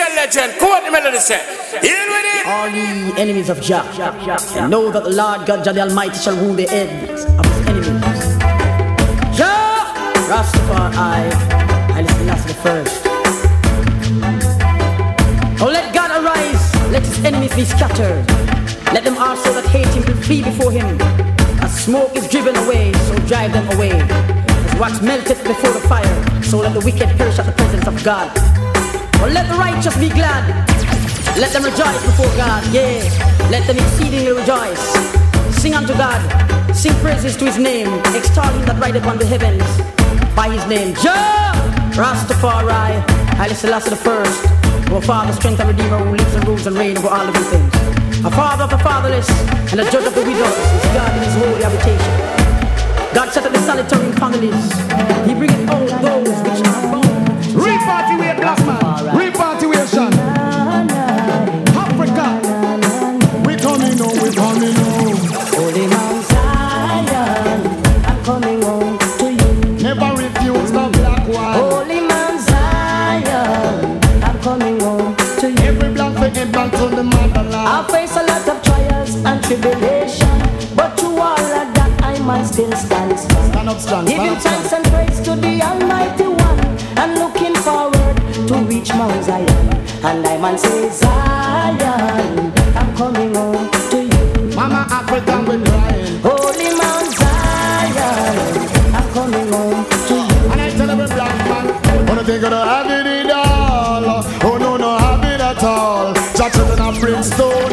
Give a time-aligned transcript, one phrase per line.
[0.00, 1.40] DJ Legend, on the melody say.
[1.74, 2.46] In with it.
[2.46, 3.84] All ye enemies of Jah,
[4.68, 8.38] know that the Lord God Jah the Almighty shall rule the heads of his enemies.
[9.36, 9.92] Jah,
[10.30, 11.28] Rastafari, I
[11.92, 13.02] I listen last the first.
[15.60, 18.26] Oh, let God arise, let his enemies be scattered.
[18.94, 20.98] Let them also that hate him flee before him.
[21.60, 23.92] As smoke is driven away, so drive them away.
[24.00, 28.02] As wax melteth before the fire, so let the wicked perish at the presence of
[28.02, 28.49] God.
[29.28, 30.44] Let the righteous be glad.
[31.36, 33.04] Let them rejoice before God, yeah.
[33.50, 34.80] Let them exceedingly rejoice.
[35.60, 36.20] Sing unto God,
[36.74, 39.64] sing praises to his name, extol him that rideth upon the heavens
[40.34, 40.94] by his name.
[40.96, 41.52] Jah,
[41.94, 43.00] Rastafari,
[43.36, 44.46] Haile Selassie the first,
[44.90, 47.74] our Father, strength and Redeemer who lives and rules and reigns over all living things.
[48.24, 49.28] A father of the fatherless
[49.70, 52.14] and a judge of the widows is God in his holy habitation.
[53.14, 54.64] God set up the solitary in families.
[55.26, 57.09] He bringeth all those which are
[57.90, 59.08] bound.
[59.18, 60.12] Reparty black man.
[61.76, 62.26] Africa.
[63.46, 65.16] We coming home, we coming home.
[65.56, 67.60] Holy Mount Zion,
[68.06, 69.52] I'm coming home to you.
[69.82, 71.54] Never refuse the black one.
[71.54, 75.68] Holy Mount Zion, I'm coming home to you.
[75.68, 77.54] Every black for head back to the motherland.
[77.54, 80.38] I face a lot of trials and tribulation,
[80.76, 83.18] but through all of that I must still stand.
[83.18, 83.78] Stand up.
[84.06, 86.39] Giving stand up thanks and praise to the Almighty
[88.90, 89.46] reach Mount Zion.
[90.04, 94.56] And I man say Zion, I'm coming home to you.
[94.56, 96.18] Mama Africa, we crying.
[96.22, 100.52] Holy Mount Zion, I'm coming home to you.
[100.52, 104.24] And I tell every black man, wanna think of the have it all.
[104.42, 106.14] Oh no, no have it at all.
[106.34, 107.69] Jah children of brimstone and no one.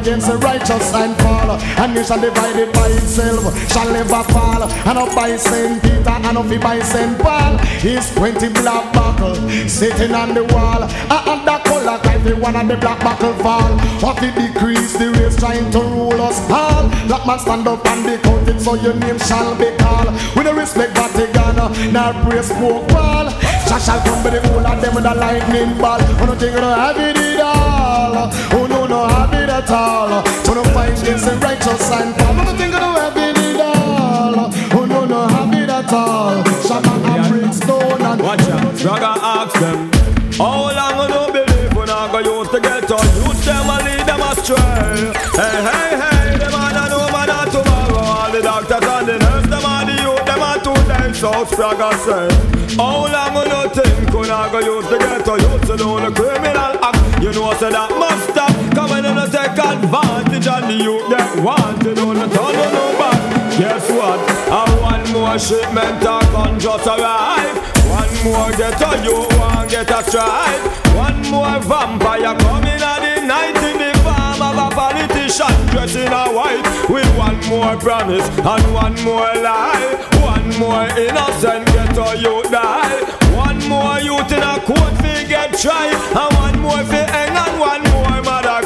[0.00, 1.50] Against the righteous and fall.
[1.52, 4.62] And nation divided by itself shall never fall.
[4.64, 7.58] And up by Saint Peter and up by Saint Paul.
[7.84, 9.34] Is twenty black buckle
[9.68, 10.82] sitting on the wall.
[10.84, 13.70] And that color every one of the black buckle fall.
[14.00, 16.88] What it decrease the race trying to rule us all.
[17.06, 20.08] Black man stand up and be counted so your name shall be called.
[20.36, 21.56] We don't respect Vatican,
[21.92, 23.30] nor praise smoke ball.
[23.68, 26.00] Jah shall come with the whole of them with a lightning ball.
[26.00, 28.30] Who don't think we don't have it at all?
[28.52, 30.22] Who no no have it at all?
[30.46, 32.34] Who don't fight against the righteous and fall?
[32.34, 34.50] Who don't think we don't have it all?
[34.72, 36.42] Who no no have it at all?
[36.64, 39.90] Shabba and brimstone and Watch out, Draga ask them.
[40.38, 43.84] How long I don't believe when I go use to get on Youth them and
[43.84, 48.00] lead them astray Hey, hey, hey, the no man of tomorrow.
[48.00, 51.92] All the doctors and the nurse, them the youth, them are two days So Spraga
[52.00, 52.76] say.
[52.76, 56.00] How long I don't think when I go use to get on Youth to do
[56.00, 57.22] the criminal act.
[57.22, 61.08] You know I say that must stop Come in and take advantage And the youth
[61.10, 64.20] that want to the turn on no back Guess what?
[64.48, 67.60] I want more shipment of gun just arrive.
[67.92, 70.64] One more get a you one get a strike.
[70.96, 76.08] One more vampire coming at the night in the form of a politician dressed in
[76.10, 76.64] a white.
[76.88, 80.08] With one more promise and one more lie.
[80.24, 82.96] One more innocent get a you die.
[83.36, 86.00] One more youth in a court fi get tried.
[86.16, 87.89] And one more fi hang and one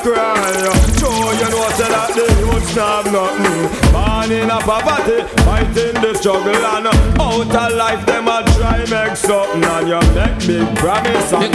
[0.01, 0.53] cry.
[1.01, 3.69] So you know say that the youths have nothing.
[3.93, 9.17] Born in a poverty, fighting the struggle and out of life them a try make
[9.17, 11.33] something and you make big promise.
[11.33, 11.49] I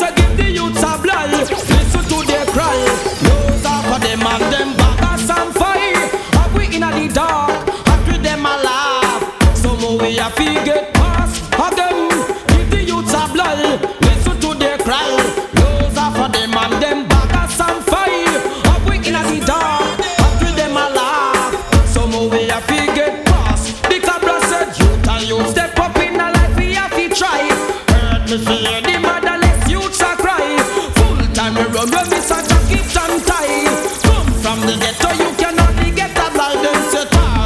[0.00, 1.30] to give the youths a blood.
[1.30, 2.76] Listen to their cry.
[3.24, 6.08] Those are for them and them baggers and fire.
[6.38, 7.53] Have we in the dark,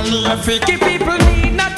[0.09, 1.78] freaky people need not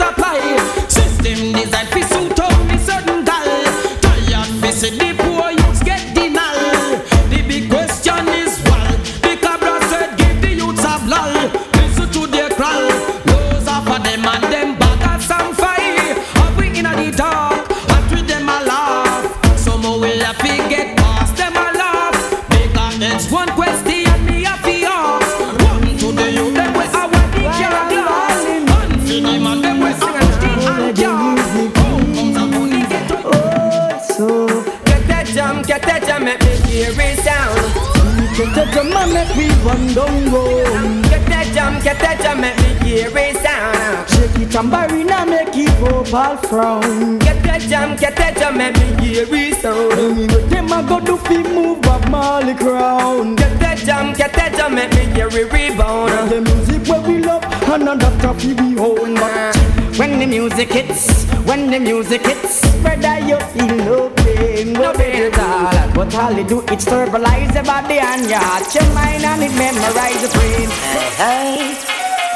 [46.41, 47.19] opal frown.
[47.19, 50.31] Get that jam, get that jam, make me hear it sound.
[50.51, 53.37] Them a go do fi move Bob Marley crown.
[53.37, 56.31] Get that jam, get that jam, make me hear it rebound.
[56.31, 59.15] The music where we love, and another fi we own.
[59.15, 59.57] But
[59.99, 65.33] when the music hits, when the music hits, brother you feel no pain, no pain
[65.33, 65.95] at all.
[65.95, 69.55] But all it do it stabilize your body and your heart, your mind and it
[69.57, 70.69] memorize your brain.
[71.17, 71.77] Hey,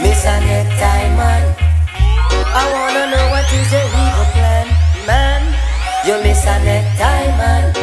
[0.02, 1.43] Miss Annette Diamond.
[2.56, 4.66] I wanna know what is your evil plan,
[5.06, 5.42] man.
[6.06, 7.74] You miss Annette Diamond.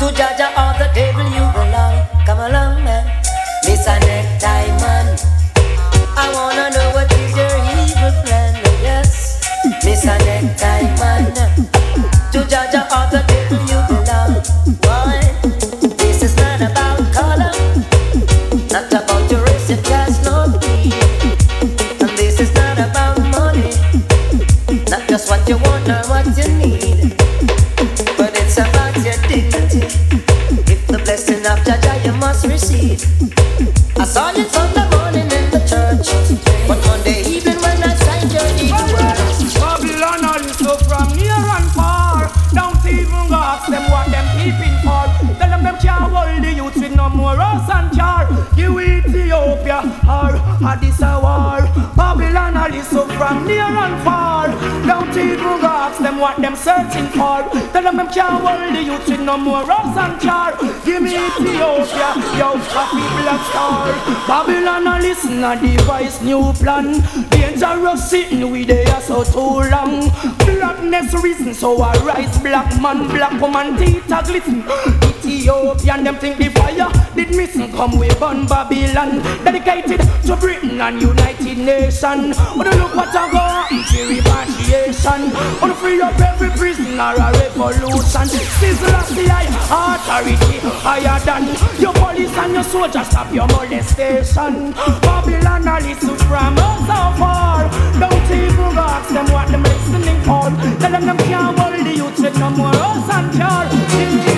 [0.00, 1.94] To judge all the devil you belong.
[2.26, 3.06] Come along, man.
[3.64, 5.22] Miss Annette Diamond.
[6.18, 9.46] I wanna know what is your evil plan, yes.
[9.84, 11.36] Miss Annette Diamond.
[11.36, 11.37] To
[40.78, 42.30] all from near and far.
[42.52, 45.06] Don't even ask them what them keeping for.
[45.38, 48.28] Tell them them can't hold the youth with no more us and jar.
[48.56, 50.30] You Ethiopia or
[50.66, 51.60] Addis a war.
[51.96, 54.48] Babylon all so from near and far.
[54.86, 57.40] Don't even ask them what them searching for.
[57.72, 60.52] Tell them them can't hold the youth with no more us and jar.
[60.84, 63.88] Give me Ethiopia, yo, a people of star.
[64.28, 67.00] Babylon all listen a device new plan.
[67.30, 70.10] Dangerous sitting we there so too long.
[70.44, 74.64] Blackness reason so I rise black man, black woman teeth a glisten.
[75.08, 79.22] Ethiopian them think the fire did missing come we burn Babylon.
[79.44, 82.34] Dedicated to Britain and United Nation.
[82.56, 83.48] Wanna look what I go
[84.08, 85.30] repatriation.
[85.80, 88.26] Free up every prisoner a revolution.
[88.26, 91.44] Sizzle of the high authority higher than
[91.80, 94.72] your police and your soldiers stop your molestation.
[95.02, 97.70] Babylon all is from us so far.
[98.00, 100.50] Don't even ask them what them listening for.
[100.80, 104.37] Tell them them can't hold the youth with no more us and car.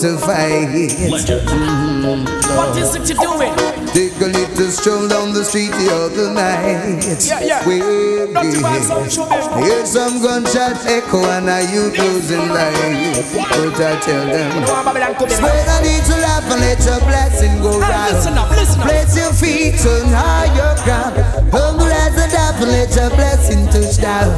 [0.00, 0.68] to fight.
[0.96, 2.24] Mhm,
[2.56, 3.52] What is it you're doing?
[3.92, 7.04] Take a little stroll down the street the other night.
[7.26, 7.66] Yeah, yeah.
[7.66, 9.62] Well, Don't you some show them?
[9.62, 13.34] Hear some gunshots echo and are you losing life?
[13.34, 15.36] But I tell them, You want Babylon come in?
[15.36, 18.38] spread a little laugh and let your blessing go Hey, listen round.
[18.38, 18.86] up, listen up.
[18.86, 21.14] Place your feet on higher ground.
[21.52, 24.30] Humble as a dove and let your blessing touch down.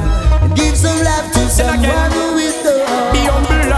[0.42, 2.74] And give some love to someone who is the
[3.12, 3.72] Be humble and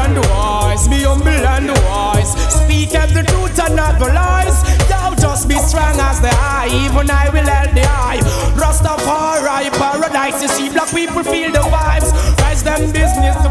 [0.89, 2.35] be humble and wise.
[2.51, 4.59] Speak the truth and not the lies.
[4.89, 8.19] Thou just be strong as the eye, even I will help the eye.
[8.59, 12.11] Rastafari, paradise, you see black people feel the vibes.
[12.41, 13.51] Rise them business, the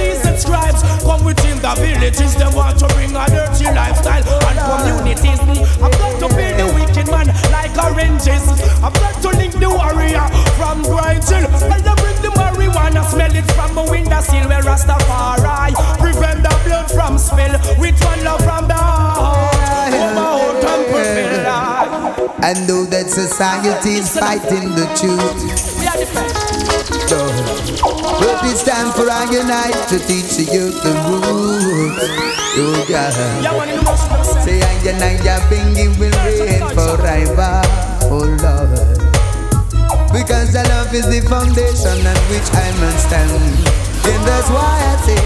[0.00, 0.82] Pharisees and scribes.
[1.02, 5.40] Come within the villages, they want to bring a dirty lifestyle and communities.
[5.80, 8.44] I've got to build the wicked man like oranges.
[8.80, 10.26] I've got to link the warrior
[10.56, 11.48] from Grind Hill.
[11.68, 14.48] Well, they bring the marijuana, smell it from the window sill.
[14.48, 17.52] Where Rastafari prevent the blood from spill.
[17.78, 19.50] With one love from the heart.
[22.42, 25.69] And know that society is fighting the truth.
[25.80, 27.08] We are the best.
[27.08, 27.18] So,
[28.20, 31.96] but it's time for our unite to teach the youth the rules.
[32.60, 33.16] Oh God.
[33.42, 34.60] Yeah, one in the most of them say.
[34.60, 37.64] Say and your night your bingy will reign forever.
[38.12, 38.76] Oh Lord.
[40.12, 43.30] Because the love is the foundation on which I must stand.
[44.10, 45.22] And that's why I say,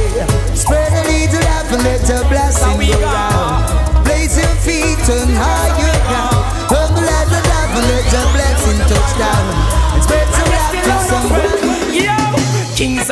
[0.54, 3.00] spread a little love and let your blessing go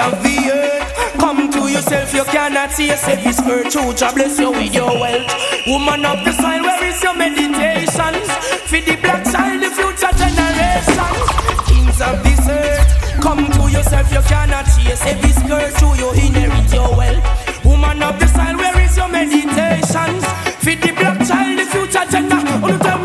[0.02, 2.12] of the earth, come to yourself.
[2.12, 3.23] You cannot see yourself.
[3.23, 5.30] This earth, true, God bless you with your wealth.
[5.66, 8.28] Woman of the soil, where is your meditations?
[8.66, 11.26] For the black child, the future generations.
[11.68, 14.11] Kings of this earth, come to yourself.
[14.12, 15.21] You cannot see yourself.
[15.23, 17.64] This earth, true, you inherit your wealth.
[17.64, 20.25] Woman of the soil, where is your meditations?
[20.62, 23.01] For the black child, the future generation.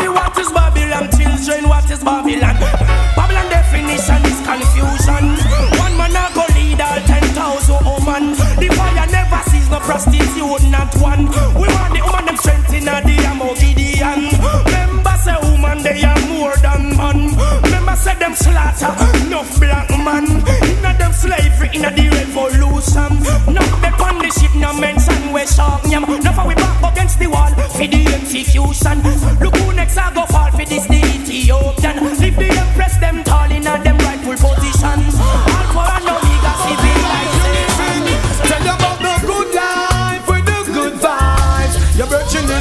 [9.87, 11.31] Prostitute, not one.
[11.55, 14.27] We want the woman them strength in the ammo Gideon.
[14.67, 17.31] Remember say woman they are more than man.
[17.63, 18.91] Remember say them slaughter
[19.23, 20.43] enough black man.
[20.67, 23.15] Inna them slavery inna the revolution.
[23.47, 26.03] Not the on the ship no mention we shark yam.
[26.03, 28.97] Now we back against the wall for the execution.
[29.39, 31.95] Look who next a go fall for this the Ethiopian.
[32.19, 32.46] Leave the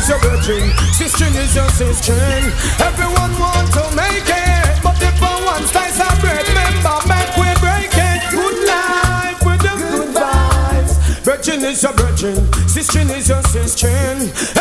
[0.07, 2.15] is your virgin, sister is your sister.
[2.79, 7.51] Everyone want to make it, but if for one slice of bread, remember make we
[7.59, 8.21] break it.
[8.31, 10.95] Good life with the good vibes.
[11.25, 13.89] Virgin is your virgin, sister is your sister.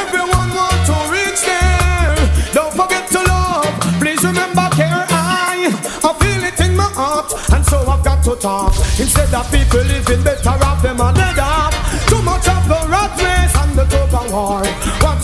[0.02, 2.16] Everyone want to reach there.
[2.54, 3.70] Don't forget to love.
[4.02, 5.06] Please remember care.
[5.10, 5.70] I,
[6.04, 8.74] I feel it in my heart, and so I've got to talk.
[8.98, 11.14] Instead of people living better off them are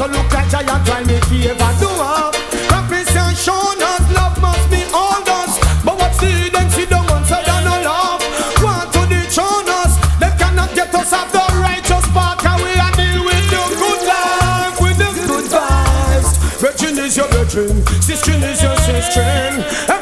[0.01, 2.33] To look like giant trying to favor do up.
[2.73, 5.59] Has shown us love must be all us.
[5.85, 6.73] But what's the evidence?
[6.89, 8.21] don't want to do no love.
[8.65, 9.93] Want to dethrone us.
[10.17, 12.39] They cannot get us off the righteous path.
[12.41, 16.33] Can we are deal with the good life, with the good vibes.
[16.57, 20.00] Virgin is your virgin, sister is your sister.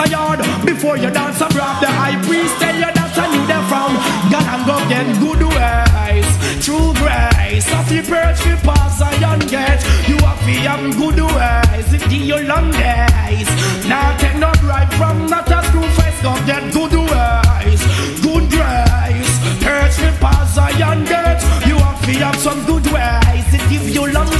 [0.00, 1.82] A yard before you dance a brand.
[1.82, 3.90] The high priest tell you that I knew them from.
[4.32, 6.28] God and go get good ways,
[6.64, 7.66] true grace.
[7.76, 9.82] Of your perch we pass a young gate.
[10.08, 11.88] You have to have good ways.
[11.92, 13.48] It give you long days.
[13.88, 16.18] Now take no bribe from not a screw face.
[16.22, 17.80] Go get good ways,
[18.24, 19.32] good grace.
[19.60, 21.42] Perch we pass a young gate.
[21.68, 23.46] You have to have some good ways.
[23.52, 24.30] It give you long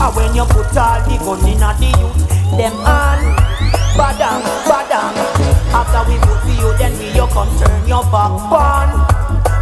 [0.00, 2.22] Ah, when you put all the gun in a the youth,
[2.56, 3.18] them all
[3.98, 5.14] badang, badang.
[5.74, 8.88] After we vote for you, then we you come turn your back on.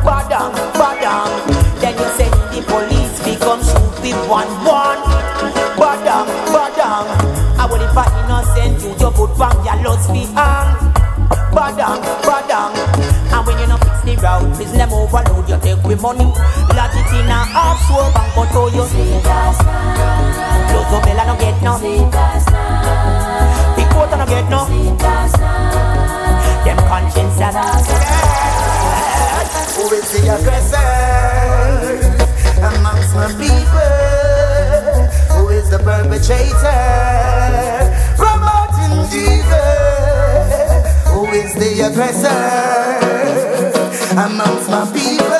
[0.04, 1.32] Badang, badang.
[1.80, 5.00] Then you send the police, we come shoot with one one.
[5.80, 7.06] Badang, badang.
[7.58, 10.76] I will if I innocent you, you put from your lost behind.
[11.56, 12.25] badang.
[14.16, 16.24] And when you no fix the route, please them overload, you take with money.
[16.24, 18.84] Lodge it in a half swore bank, but to you.
[20.72, 21.78] Close up, Bella no get no.
[23.76, 24.64] Big water no get no.
[26.64, 27.56] Them conscience and
[29.76, 30.88] Who is the aggressor
[32.58, 33.92] amongst my people?
[35.36, 36.82] Who is the perpetrator?
[38.16, 39.60] Promoting evil.
[41.12, 42.95] Who is the aggressor
[44.16, 45.35] amongst my people?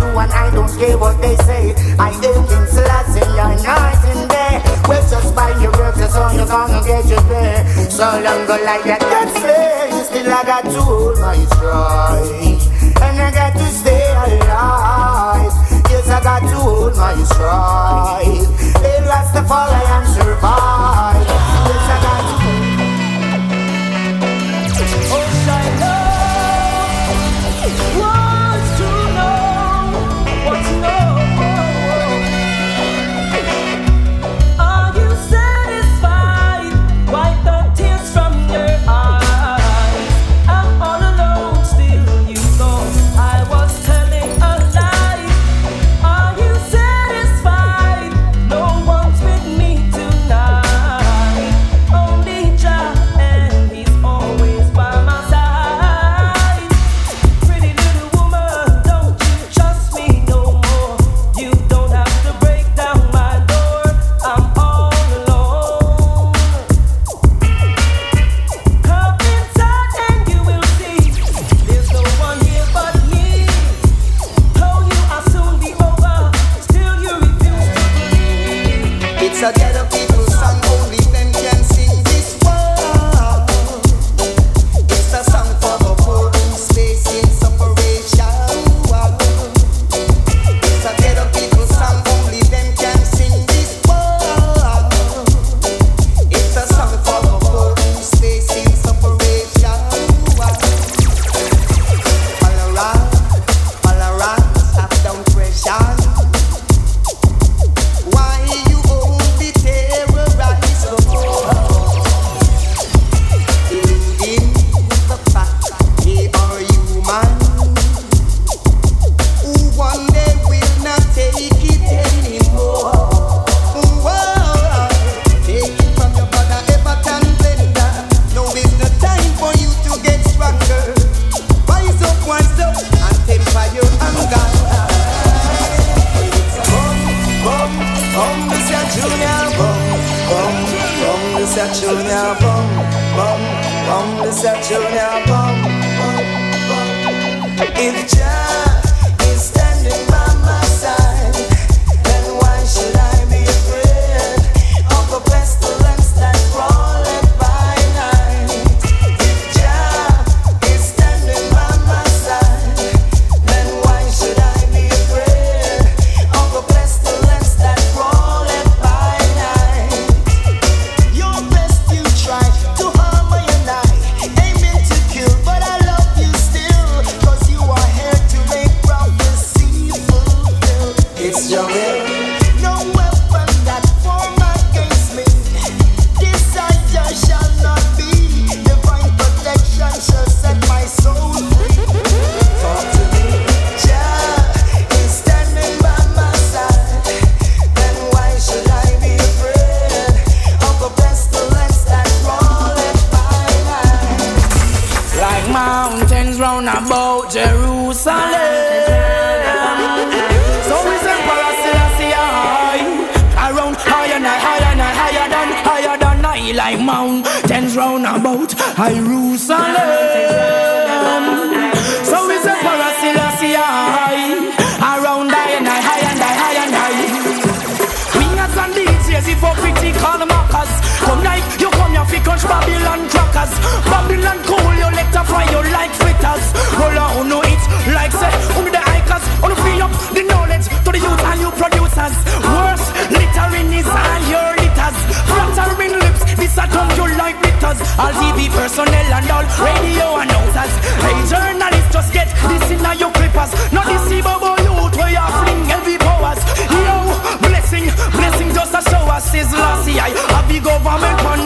[0.00, 1.76] Do and I don't care what they say.
[2.00, 4.56] I ain't King Selassie, you're night and day.
[4.88, 7.62] Well, just by your works, that's all you're gonna get your pay.
[7.92, 10.04] So long go like that, that's fair.
[10.04, 12.60] Still, I got to hold my stride.
[13.04, 15.52] And I got to stay alive.
[15.90, 18.48] Yes, I got to hold my stride.
[18.80, 21.39] Hey, Rastafari and survive.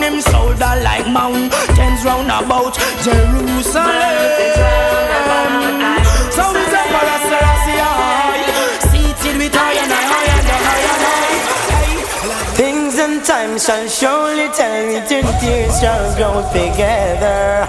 [0.05, 4.45] Them shoulder like mountains round about Jerusalem.
[6.37, 6.85] So is a
[7.29, 8.45] Selassie high,
[8.93, 11.37] seated with high and high and high and high.
[12.61, 15.01] Things and time shall surely tell me
[15.81, 17.67] shall grow together.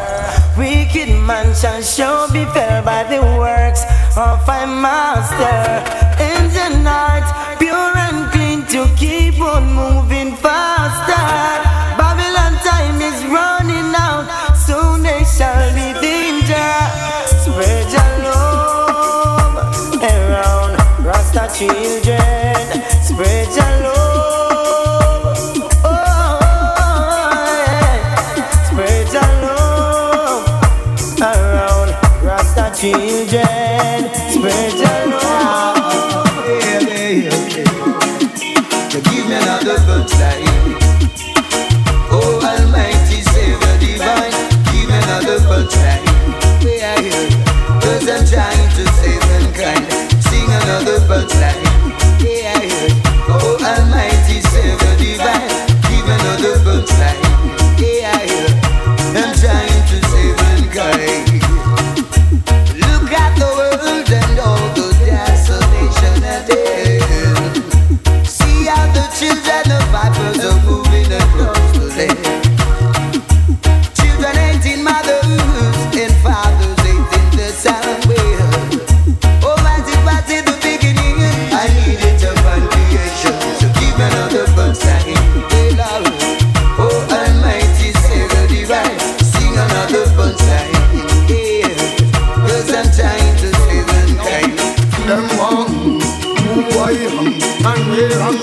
[0.58, 3.84] Wicked man shall sure be fell by the works
[4.17, 5.56] of my master.
[6.19, 7.28] In the night,
[21.58, 22.05] children.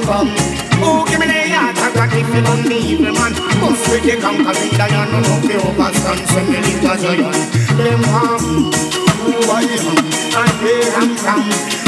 [0.00, 0.28] From.
[0.82, 3.32] Oh, give me the heart God if you don't need man.
[3.60, 7.36] Must with the conquering lion, no no fear overstand, send me little giant.
[7.78, 8.74] Them want
[9.22, 9.86] Who I am
[10.38, 10.90] and where.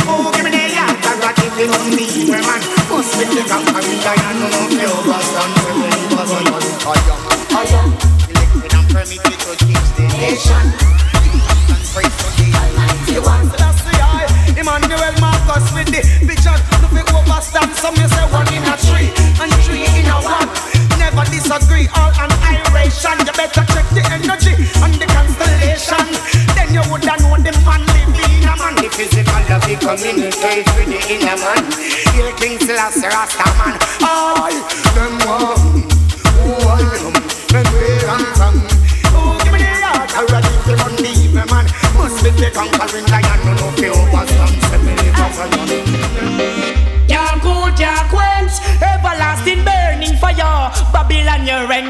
[0.06, 2.60] Oh, give me the heart God if you don't need me, man.
[2.90, 6.64] Must with the conquering lion, no no fear overstand, send me little giant.
[6.84, 7.88] I am, I am,
[8.30, 10.64] elected and permitted to the nation.
[11.72, 13.48] And praise to the Almighty One.
[13.58, 14.28] That's the eye.
[14.58, 16.73] Emmanuel Marcus with the vision.
[17.44, 17.76] Fi overstand.
[17.76, 20.48] Some you say one in a three and three in a one.
[20.98, 21.88] Never disagree.
[21.96, 23.18] All annihilation.
[23.26, 26.06] You better check the energy and the constellation.
[26.54, 28.74] Then you woulda know the man living in a man.
[28.76, 31.64] The physical of the communicate with the inner man.
[32.14, 33.76] Hail King Selassie Rasta man.
[34.00, 34.52] I
[34.94, 35.18] them
[36.44, 37.14] I am
[37.54, 38.56] and where I'm from.
[39.14, 41.66] Oh, give me the heart already if you don't leave man.
[41.96, 44.53] Must be the conquering lion, no fear overstand,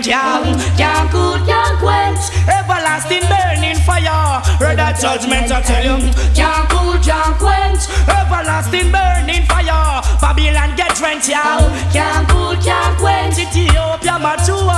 [0.04, 2.20] Can't cool, can't quench.
[2.46, 4.44] Everlasting burning fire.
[4.60, 6.12] Heard that judgment, I tell you.
[6.36, 7.88] Can't cool, can't quench.
[8.04, 10.04] Everlasting burning fire.
[10.20, 11.32] Babylon get drenched.
[11.32, 13.38] Can't cool, can't quench.
[13.38, 14.73] Ethiopia, mature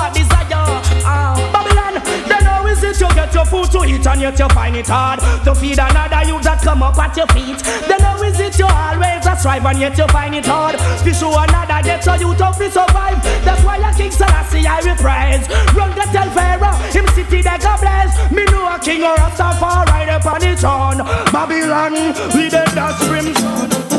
[3.72, 6.82] your to eat and yet you find it hard to feed another you that come
[6.82, 7.58] up at your feet?
[7.88, 11.14] Then how is it you always a strive and yet you find it hard to
[11.14, 13.22] show another get so you to survive?
[13.44, 15.46] That's why I King Selassie I will praise.
[15.74, 18.12] Run the tell Pharaoh, him city they go bless.
[18.30, 20.98] Me know a king or a far right upon his own.
[21.32, 21.92] Babylon,
[22.34, 23.95] we the dust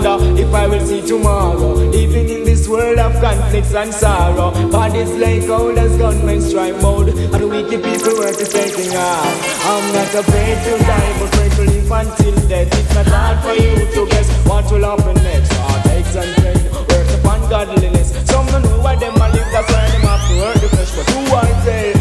[0.00, 0.40] crimson.
[3.76, 4.50] and sorrow.
[4.70, 7.08] Bodies like old as gunmen strike mode.
[7.08, 9.66] And the wicked people work is taking off.
[9.66, 12.78] I'm not afraid to die, but afraid to live until death.
[12.78, 15.52] It's not hard for you to guess what will happen next.
[15.52, 18.10] Heartaches and pain, work upon godliness.
[18.26, 20.92] Some don't know why them a live, that's why them have to hurt the flesh.
[20.96, 21.99] But who I tell,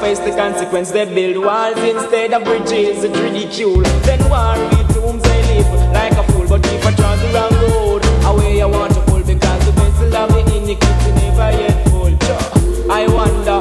[0.00, 0.90] face the consequence.
[0.90, 3.82] They build walls instead of bridges, it's ridicule.
[4.06, 6.46] Then war with tombs they live like a fool.
[6.48, 10.16] But if I try the wrong road, away I want to pull because the vessel
[10.16, 12.04] of the iniquity never yet full.
[12.90, 13.53] I wonder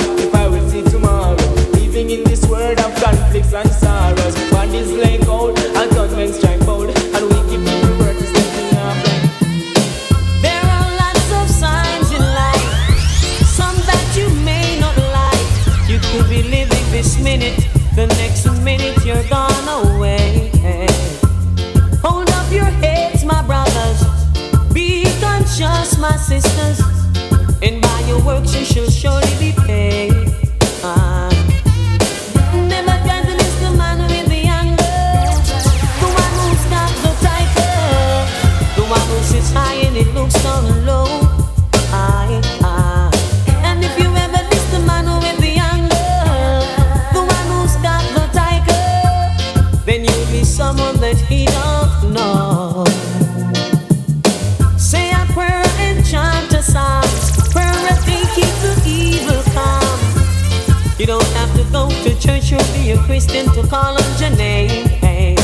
[62.23, 64.87] church you'll be a Christian to call on your name.
[65.03, 65.35] Hey.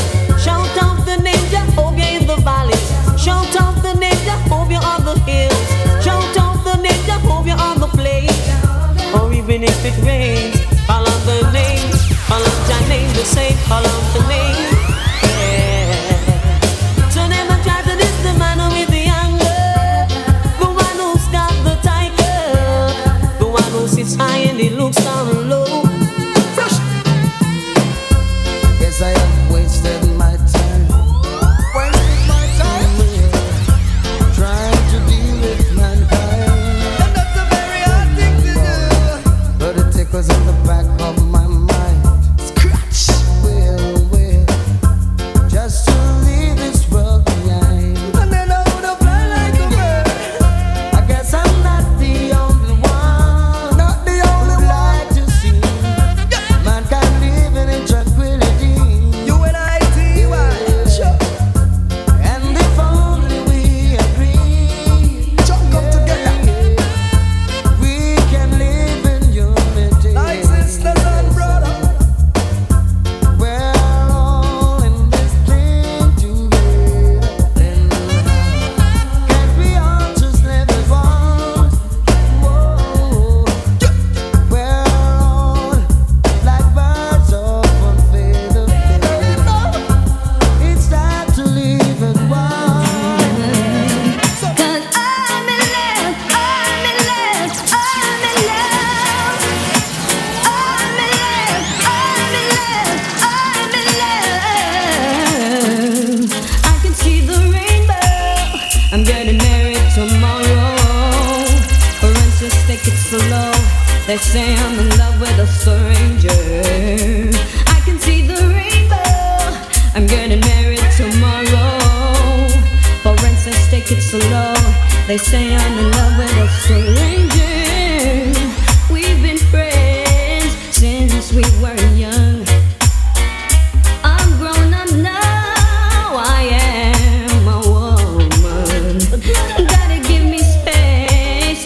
[0.42, 2.88] Shout out the name Jehovah in the valleys.
[3.20, 5.68] Shout out the name Jehovah on the hills.
[6.02, 8.32] Shout out the name Jehovah on the plains.
[9.14, 11.92] Or even if it rains, call on the name.
[12.28, 14.29] Call on your name to say, call on the name.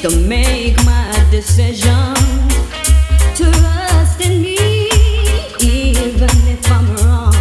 [0.04, 2.52] To make my decisions.
[3.34, 4.58] Trust in me,
[5.62, 7.32] even if I'm wrong.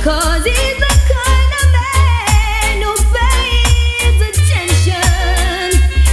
[0.00, 5.02] Cause he's the kind of man who pays attention.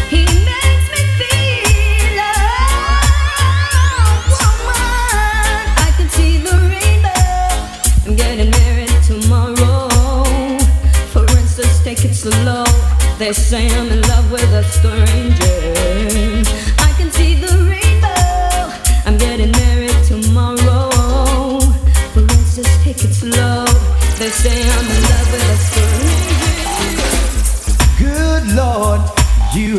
[0.09, 2.33] He makes me feel a
[4.33, 5.61] woman.
[5.85, 7.29] I can see the rainbow.
[8.07, 9.89] I'm getting married tomorrow.
[11.13, 12.65] For instance, take it slow.
[13.19, 15.56] They say I'm in love with a stranger.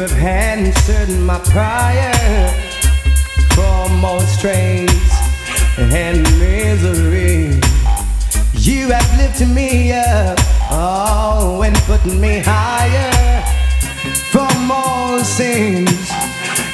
[0.08, 2.48] Have answered my prayer
[3.54, 4.90] for most strains
[5.78, 7.60] and misery.
[8.54, 10.38] You have lifted me up,
[10.70, 13.42] oh, and put me higher
[14.30, 16.10] from all sins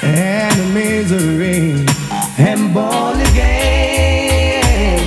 [0.03, 1.87] and misery.
[2.39, 5.01] And born again,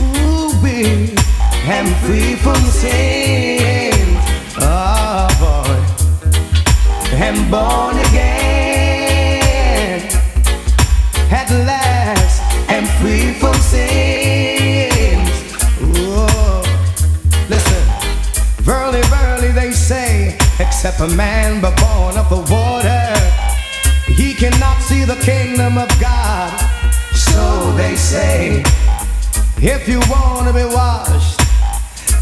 [0.00, 1.14] ooh, we
[1.66, 3.23] am free from sin.
[7.54, 10.00] Born again.
[11.30, 12.36] At last,
[12.68, 15.30] am free from sins.
[15.94, 16.62] Whoa.
[17.48, 17.84] Listen,
[18.68, 23.06] verily, verily, they say, except a man but born of the water,
[24.20, 26.50] he cannot see the kingdom of God.
[27.14, 28.64] So they say,
[29.58, 31.40] if you want to be washed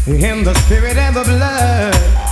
[0.05, 2.22] in the spirit and the blood,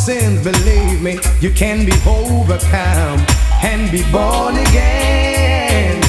[0.00, 3.20] sins, believe me, you can be overcome
[3.62, 6.00] and be born again.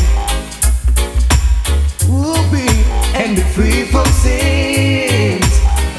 [2.07, 2.63] Ooh, be
[3.19, 5.43] and be free from sins.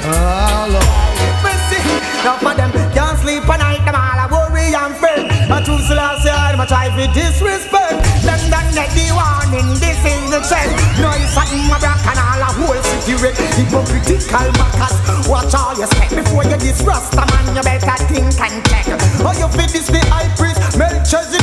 [0.09, 1.45] Oh, Lord.
[1.45, 1.77] Mercy.
[2.25, 5.29] Now for them can't sleep at night, them all a worry and fret.
[5.51, 8.01] I choose to last year, I'm a try for disrespect.
[8.25, 10.73] Them done the warning, this is the trend.
[10.97, 12.22] No, it's a my back and
[13.25, 13.53] a secret.
[13.55, 17.55] Hypocritical backers, watch all your step before you diss Rasta man.
[17.55, 18.85] You better think and check.
[19.21, 21.42] Oh, you fit this the high priest, Melchizedek.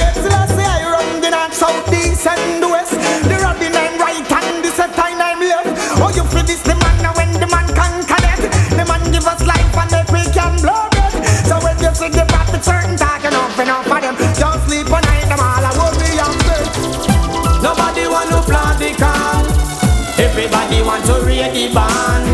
[21.49, 22.27] The band.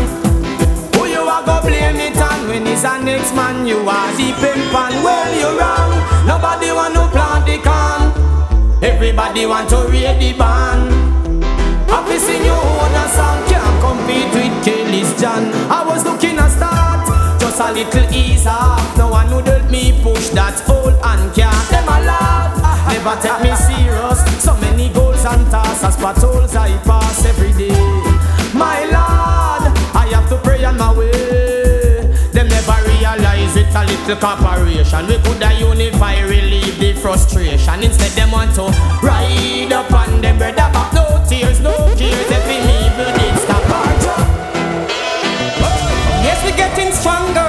[0.95, 4.33] Who you are go blame it on when it's a next man you are the
[4.41, 5.91] pimp and well you wrong.
[6.27, 8.11] Nobody want to plant the can.
[8.83, 10.91] Everybody want to read the band.
[11.89, 15.51] Happy sing your own a song can't compete with Kelly's John.
[15.71, 17.07] I was looking a start,
[17.39, 18.97] just a little ease off.
[18.97, 22.53] No one would help me push that old and can't them a laugh.
[22.91, 24.19] Never take me serious.
[24.43, 27.96] So many goals and tasks, as but holes I pass every day.
[28.57, 31.11] My Lord, I have to pray on my way.
[32.33, 35.05] Them never realize it's a little corporation.
[35.05, 37.83] We could unify, relieve the frustration.
[37.83, 38.63] Instead, them want to
[39.05, 40.91] ride up on them brother back.
[40.93, 42.31] No tears, no tears.
[42.31, 43.63] Every evil did stop.
[46.25, 47.45] Yes, we're getting stronger,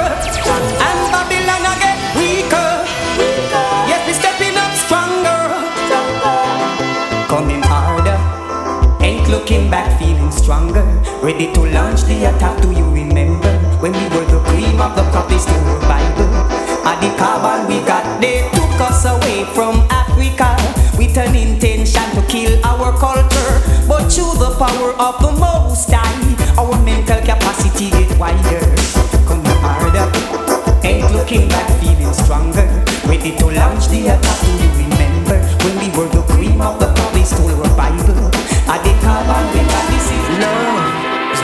[11.29, 12.57] Ready to launch the attack.
[12.63, 13.53] Do you remember
[13.85, 15.29] when we were the cream of the crop?
[15.29, 16.25] They still Bible.
[16.89, 20.57] At the carbon we got, they took us away from Africa
[20.97, 23.61] with an intention to kill our culture.
[23.85, 26.17] But through the power of the Most High,
[26.57, 28.65] our mental capacity get wider.
[29.29, 30.09] Coming harder,
[30.81, 32.65] ain't looking back, feeling stronger.
[33.05, 34.41] Ready to launch the attack.
[34.49, 36.18] Do you remember when we were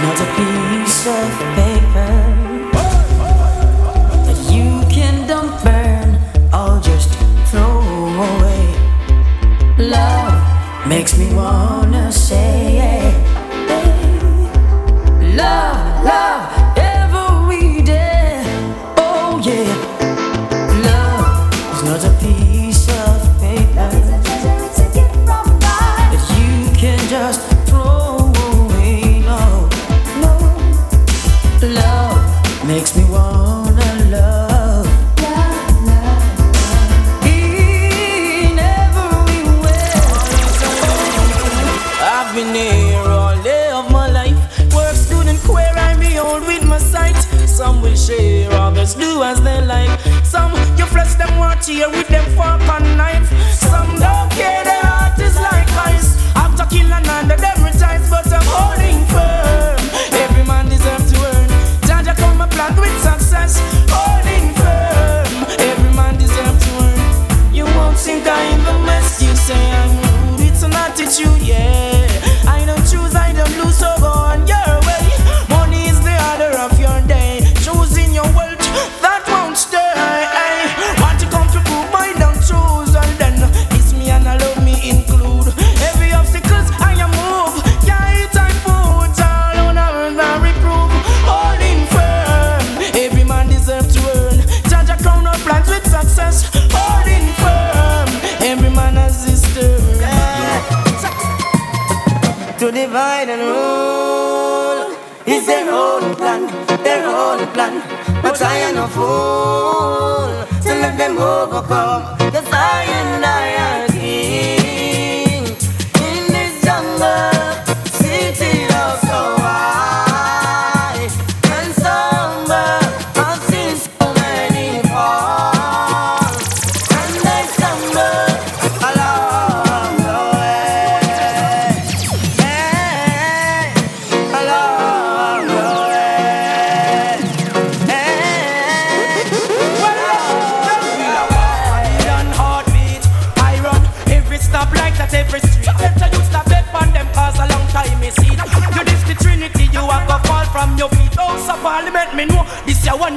[0.04, 0.53] is not a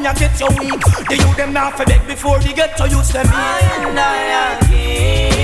[0.07, 0.79] you get your weak.
[1.09, 3.25] The you them now for beg before they get to use them.
[3.29, 5.36] I and I are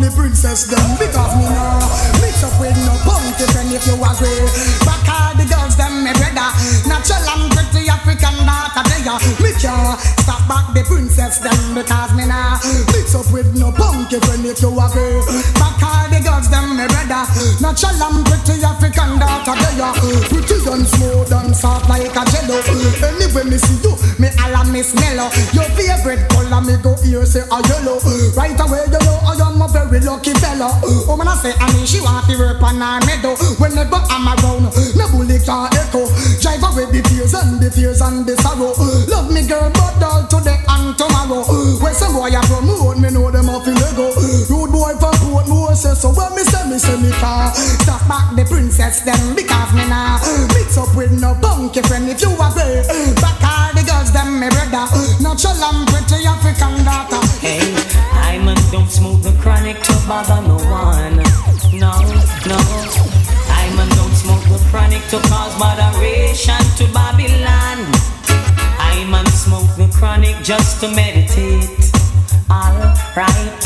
[0.00, 1.76] the princess them because me nah
[2.24, 2.96] mix up with no
[3.52, 4.48] friend if you agree.
[4.88, 6.48] Back all the girls them me brother,
[6.88, 9.06] natural and pretty African daughter they.
[9.38, 12.58] Me can't stop back the princess them because me nah
[12.90, 15.22] mix up with no punky friend if you agree.
[15.54, 17.22] Back all the girls them me brother,
[17.62, 19.78] natural and pretty African daughter they.
[20.26, 22.58] Pretty and smooth and soft like a jello.
[22.98, 25.30] Anyway me see you, me alla me smell.
[25.54, 28.02] Your favorite color me go here say a yellow.
[28.34, 30.74] Right away you know I am a very lucky fella.
[30.82, 33.38] Oh man I say I mean she want to work on her meadow.
[33.62, 34.66] Whenever I'm around,
[34.98, 36.10] no bully can echo.
[36.42, 37.70] Drive away the fears and the
[38.00, 38.72] and the sorrow.
[39.08, 41.44] Love me girl but all today and tomorrow.
[41.80, 44.12] When some boy a promote me know them off in Lego.
[44.48, 47.52] Rude boy from Portmore say so when me say me say me can
[47.84, 50.18] stop back the princess them because me nah
[50.56, 52.80] mix up with no punky friend if you agree.
[53.20, 54.88] Back all the girls them me brother,
[55.20, 57.20] natural and pretty African daughter.
[57.40, 57.60] Hey,
[58.12, 61.20] I'm a don't smoke the chronic to bother no one.
[61.76, 61.92] No,
[62.48, 62.60] no.
[63.50, 67.89] I'm a don't smoke the chronic to cause moderation to Babylon
[69.10, 71.90] man smoke no chronic just to meditate.
[72.48, 73.62] Alright,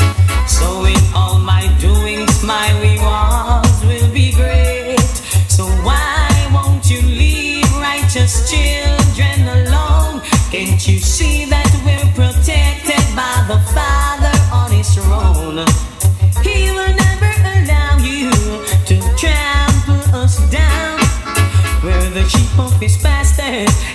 [0.47, 4.99] so in all my doings, my rewards will be great.
[5.47, 10.21] So why won't you leave righteous children alone?
[10.51, 15.65] Can't you see that we're protected by the Father on His throne?
[16.41, 18.31] He will never allow you
[18.89, 20.99] to trample us down.
[21.83, 23.94] We're the sheep of His pastors.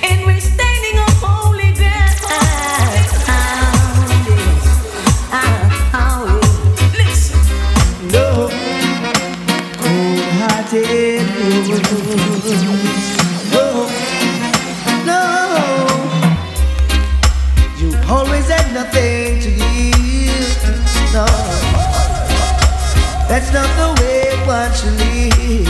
[23.30, 25.68] That's not the way one should live.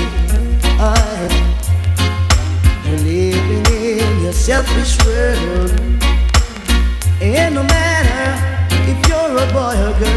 [0.80, 0.96] I,
[2.86, 5.70] you're living in your selfish world.
[7.20, 8.32] And no matter
[8.90, 10.09] if you're a boy or girl.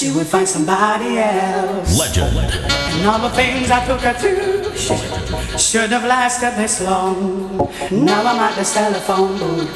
[0.00, 1.98] she would find somebody else.
[1.98, 2.38] Legend.
[2.38, 7.58] And all the things I took her through should, should have lasted this long.
[7.90, 9.68] Now I'm at this telephone booth,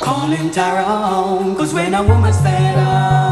[0.00, 1.54] calling Tyrone.
[1.54, 2.86] Cause when a woman's fed up.
[2.88, 3.29] Oh,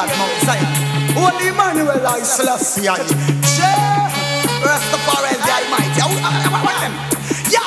[0.00, 0.64] called Mount Zion.
[1.16, 2.96] Only Emmanuel I Selassie I.
[4.64, 6.00] Rastafari the Almighty.
[7.52, 7.60] Yo!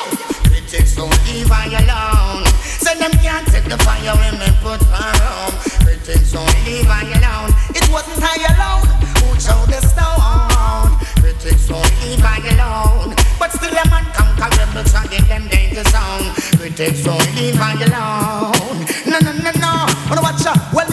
[0.50, 2.46] Critics don't leave I alone.
[2.58, 5.54] Say them can't take the fire when me put around.
[5.86, 7.54] Critics don't leave I alone.
[7.76, 8.90] It wasn't I alone
[9.22, 10.90] who showed the stone.
[11.22, 13.14] Critics don't leave I alone.
[13.38, 16.34] But still a man conquerable, so give them danger zone.
[16.58, 18.86] Critics don't leave I alone.
[19.06, 19.86] No, no, no, no.
[20.10, 20.74] Wanna watch out?
[20.74, 20.93] Well,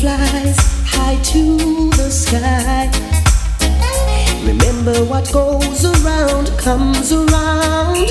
[0.00, 2.88] flies high to the sky.
[4.46, 8.08] Remember what goes around comes around.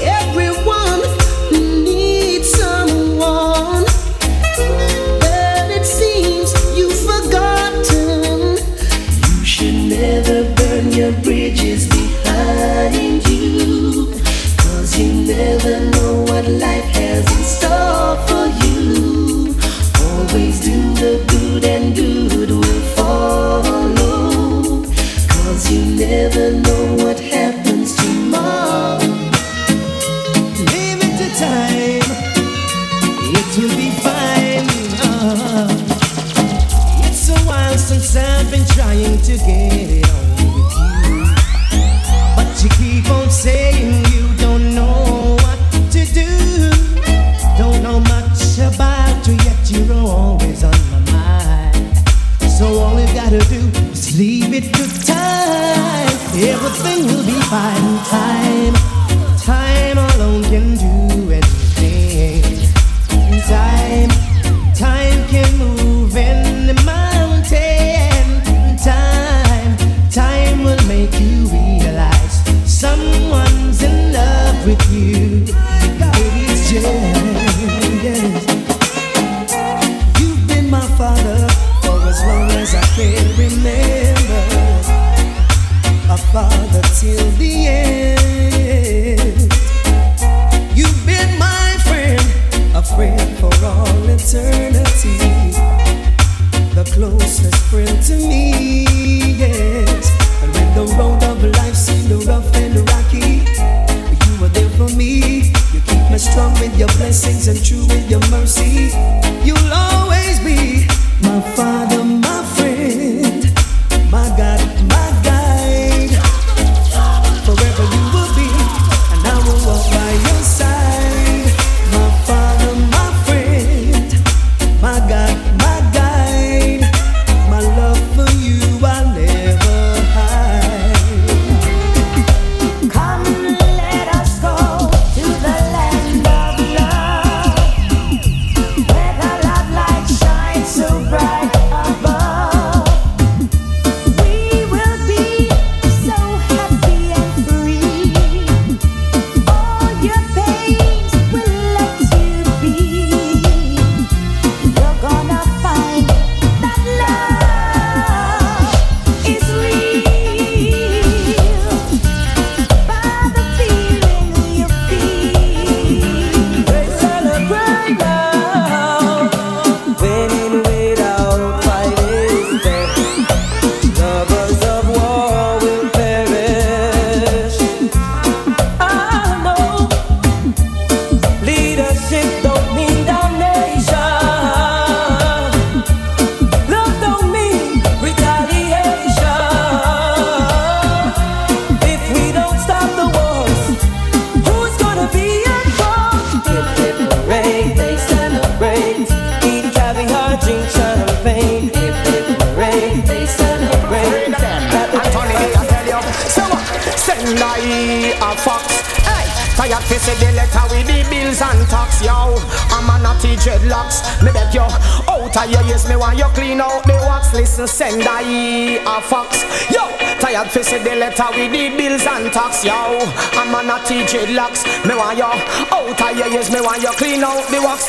[0.00, 1.02] Everyone
[1.50, 3.84] needs someone,
[5.18, 8.58] but it seems you've forgotten.
[9.38, 14.12] You should never burn your bridges behind you,
[14.56, 18.19] cause you never know what life has in store.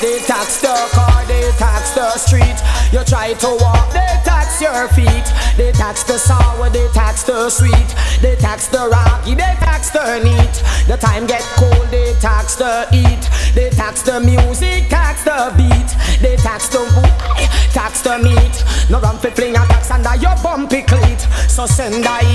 [0.01, 2.57] they tax the car, they tax the street.
[2.91, 5.27] You try to walk, they tax your feet.
[5.57, 7.89] They tax the sour, they tax the sweet.
[8.19, 10.55] They tax the rocky, they tax the neat.
[10.87, 13.29] The time get cold, they tax the heat.
[13.53, 15.89] They tax the music, tax the beat.
[16.21, 18.63] They tax the food, tax the meat.
[18.89, 21.21] No rumpy fling a tax under your bumpy cleat.
[21.47, 22.25] So send I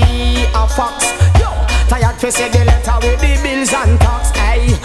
[0.55, 1.11] a fox.
[1.39, 1.51] Yo,
[1.89, 4.29] tired face say the letter with the bills and tax.
[4.37, 4.76] Hey,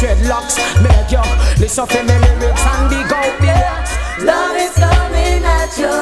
[0.00, 0.56] dreadlocks.
[0.82, 1.20] Make you
[1.60, 3.92] listen to me lyrics and big out the works.
[4.24, 5.96] Love is coming at you,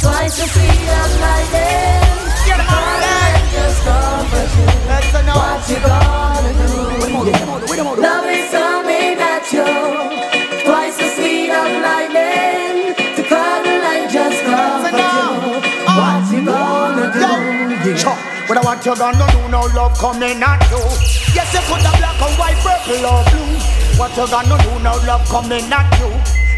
[0.00, 2.00] twice the speed of lightning.
[6.92, 8.02] What you gonna do?
[8.02, 10.11] Love is coming at you.
[18.82, 20.82] What you gonna do now, love coming at you?
[21.38, 23.54] Yes, you put the black and white, purple or blue.
[23.94, 26.10] What you gonna do now, love coming at you?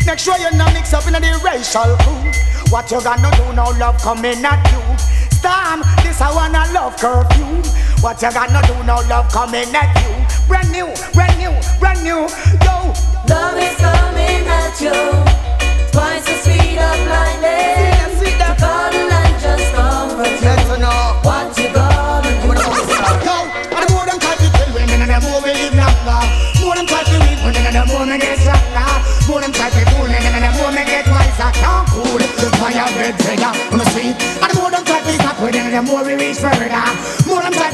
[0.07, 2.33] Make sure you not mix up in the racial crew.
[2.73, 4.81] What you gonna do now, love coming at you?
[5.37, 7.61] Storm, this I wanna love curfew.
[8.01, 10.49] What you gonna do now, love coming at you?
[10.49, 12.25] Brand new, brand new, brand new.
[12.65, 12.89] Yo,
[13.29, 14.97] love is coming at you.
[15.93, 17.24] Twice the speed of lightning.
[31.95, 34.17] Cool the fire red trigger the street.
[34.43, 37.24] And the more them to stop with and the more we reach further.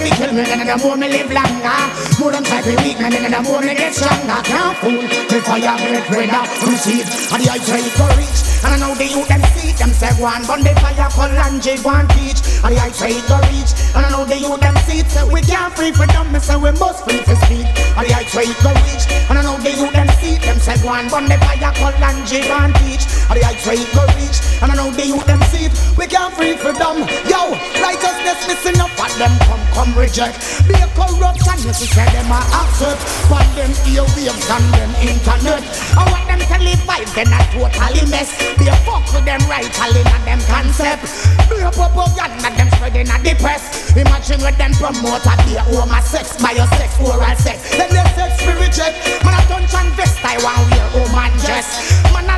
[0.00, 1.80] To kill me, and the more me live longer.
[2.16, 4.40] More try to weak and the more me get stronger.
[4.48, 4.96] Can't fool
[5.28, 5.76] the fire
[6.08, 7.04] red on the street.
[7.28, 10.08] And the I try to reach, and I know the youth them see them say
[10.16, 12.40] one, but the fire call and J one teach.
[12.64, 15.08] And the I try to reach, and I know the youth them see it.
[15.12, 17.68] Say we can't free them, me say we must free to speak.
[17.92, 20.48] And the I try to reach, and I know the youth them see it.
[20.48, 23.04] Them say one, but the fire call and J one teach.
[23.28, 25.68] And the I try to reach, and I know the youth them see.
[26.00, 27.04] We can't free them.
[27.28, 27.52] Yo,
[27.84, 30.66] righteousness missing up, and them come come reject.
[30.66, 33.00] Be a corruption, you say them a accept.
[33.28, 35.62] But them earwaves and them internet.
[35.98, 38.30] I want them to live life, then a totally mess.
[38.58, 41.04] Be a fuck with them right, all in a them concept.
[41.50, 43.92] A propaganda, them spreading a the press.
[43.96, 47.58] Imagine with them promote a be homo oh, sex, sex, oral sex.
[47.76, 48.94] Then they sex spirit check.
[49.24, 51.68] Man a and vest, I want wear oh, woman dress.
[52.14, 52.29] Man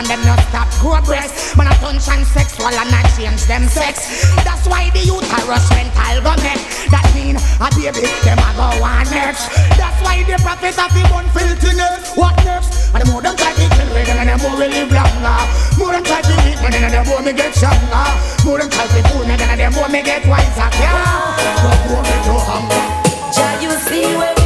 [0.00, 1.56] and them not stop grow breast.
[1.56, 4.24] Man a touch sexual and a change them sex.
[4.40, 6.64] That's why the youth are rush mental go make.
[6.88, 9.52] That mean a baby, them a go on next.
[9.76, 12.16] That's why the prophet have the one filthiness.
[12.16, 12.96] What next?
[12.96, 15.38] And the more them try to kill me, and the more we live longer.
[15.76, 18.08] More them try to beat me, and the more me get stronger.
[18.48, 20.68] More them try to fool me, and the more me get wiser.
[20.80, 20.96] Yeah,
[21.60, 22.84] the more me to hunger.
[23.36, 24.39] Jah, you see where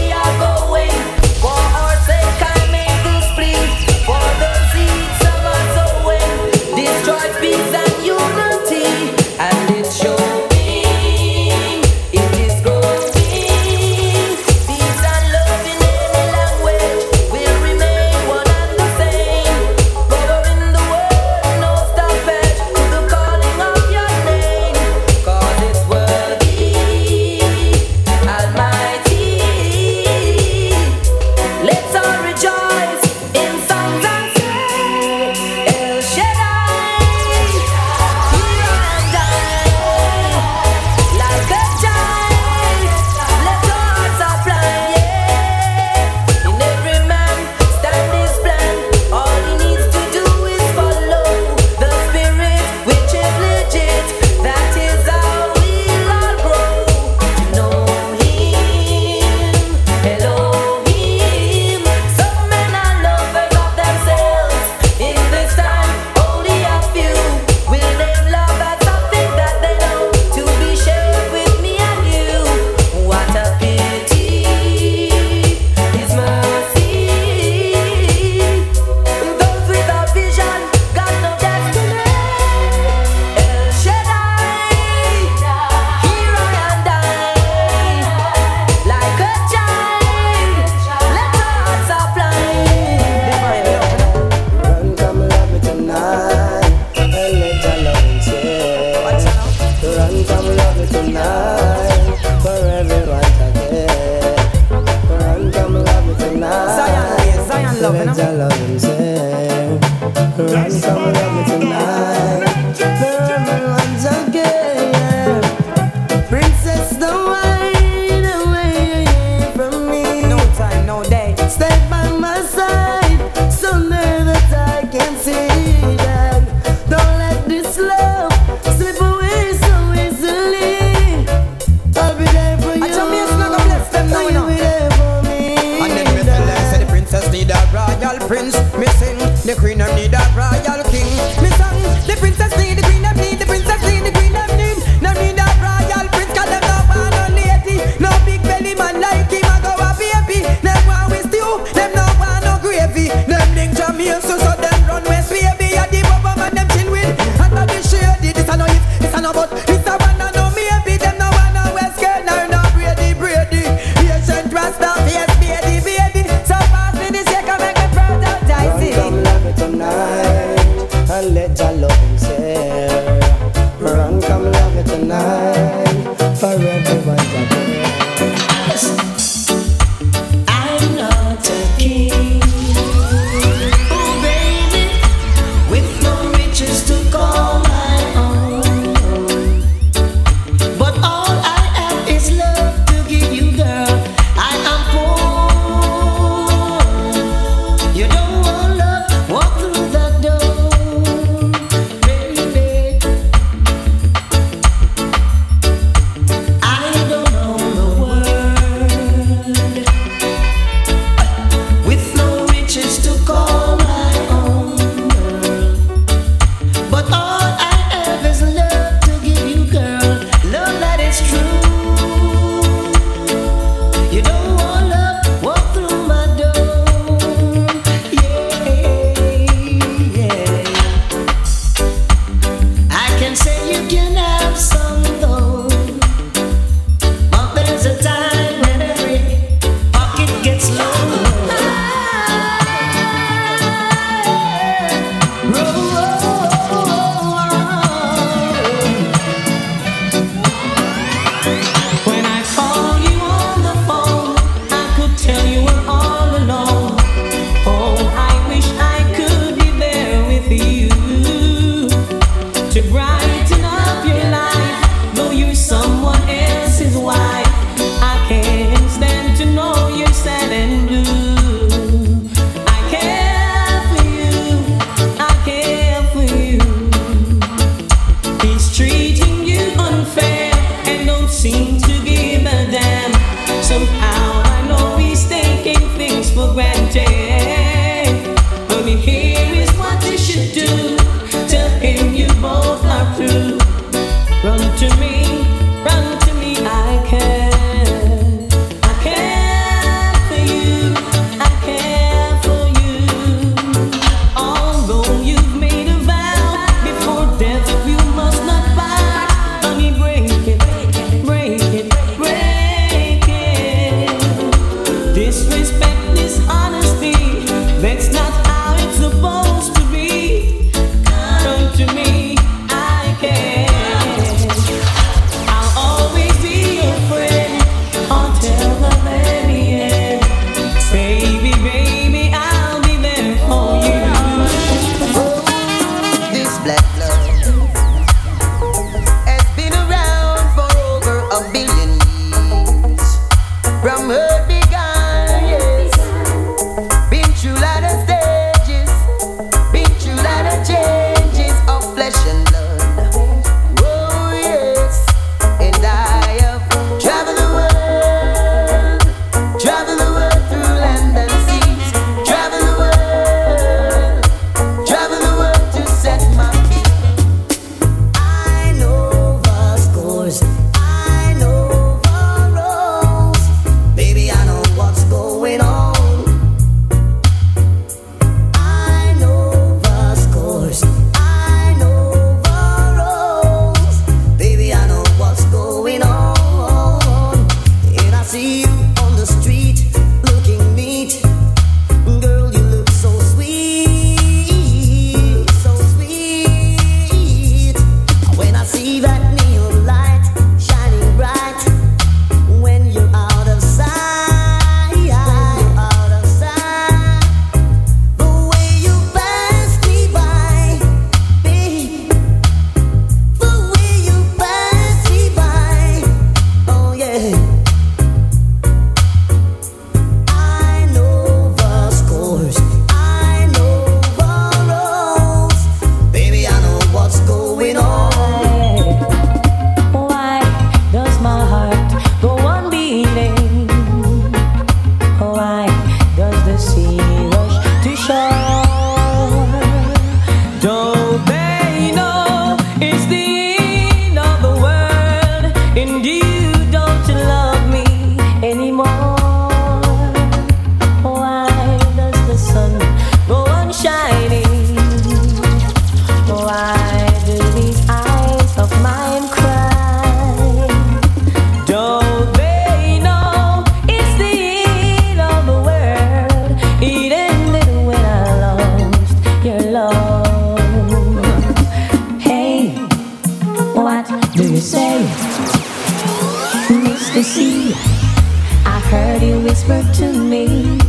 [479.44, 480.83] whisper to me